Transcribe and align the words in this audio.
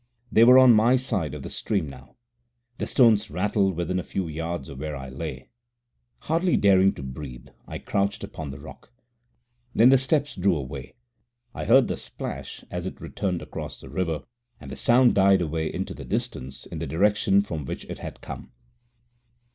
They 0.31 0.43
were 0.43 0.57
on 0.57 0.73
my 0.73 0.95
side 0.95 1.35
of 1.35 1.43
the 1.43 1.49
stream 1.51 1.87
now. 1.87 2.15
The 2.79 2.87
stones 2.87 3.29
rattled 3.29 3.75
within 3.75 3.99
a 3.99 4.03
few 4.03 4.27
yards 4.27 4.67
of 4.67 4.79
where 4.79 4.95
I 4.95 5.09
lay. 5.09 5.49
Hardly 6.21 6.57
daring 6.57 6.91
to 6.93 7.03
breathe, 7.03 7.49
I 7.67 7.77
crouched 7.77 8.23
upon 8.23 8.49
my 8.49 8.57
rock. 8.57 8.91
Then 9.75 9.89
the 9.89 9.99
steps 9.99 10.35
drew 10.35 10.55
away. 10.55 10.95
I 11.53 11.65
heard 11.65 11.87
the 11.87 11.97
splash 11.97 12.65
as 12.71 12.87
it 12.87 12.99
returned 12.99 13.43
across 13.43 13.79
the 13.79 13.89
river, 13.91 14.23
and 14.59 14.71
the 14.71 14.75
sound 14.75 15.13
died 15.13 15.39
away 15.43 15.71
into 15.71 15.93
the 15.93 16.03
distance 16.03 16.65
in 16.65 16.79
the 16.79 16.87
direction 16.87 17.41
from 17.41 17.63
which 17.65 17.85
it 17.85 17.99
had 17.99 18.21
come. 18.21 18.51